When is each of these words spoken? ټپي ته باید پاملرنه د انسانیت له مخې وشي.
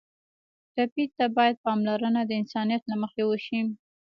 ټپي 0.73 1.05
ته 1.17 1.25
باید 1.37 1.61
پاملرنه 1.65 2.21
د 2.25 2.31
انسانیت 2.41 2.83
له 2.87 2.95
مخې 3.01 3.23
وشي. 3.25 3.61